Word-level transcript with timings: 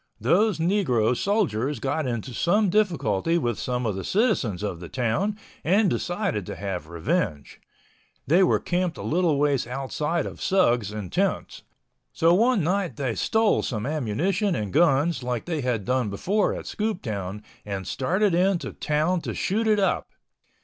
Those 0.19 0.57
negro 0.57 1.15
soldiers 1.15 1.79
got 1.79 2.07
into 2.07 2.33
some 2.33 2.71
difficulty 2.71 3.37
with 3.37 3.59
some 3.59 3.85
of 3.85 3.95
the 3.95 4.03
citizens 4.03 4.63
of 4.63 4.79
the 4.79 4.89
town 4.89 5.37
and 5.63 5.91
decided 5.91 6.43
to 6.47 6.55
have 6.55 6.89
revenge. 6.89 7.61
They 8.25 8.41
were 8.41 8.59
camped 8.59 8.97
a 8.97 9.03
little 9.03 9.37
ways 9.37 9.67
outside 9.67 10.25
of 10.25 10.41
Sugs 10.41 10.91
in 10.91 11.11
tents. 11.11 11.61
So 12.13 12.33
one 12.33 12.63
night 12.63 12.95
they 12.95 13.13
stole 13.13 13.61
some 13.61 13.85
ammunition 13.85 14.55
and 14.55 14.73
guns 14.73 15.21
like 15.21 15.45
they 15.45 15.61
had 15.61 15.85
done 15.85 16.09
before 16.09 16.51
at 16.55 16.65
Scooptown, 16.65 17.43
and 17.63 17.85
started 17.85 18.33
in 18.33 18.57
to 18.57 18.73
town 18.73 19.21
to 19.21 19.35
shoot 19.35 19.67
it 19.67 19.77
up. 19.77 20.09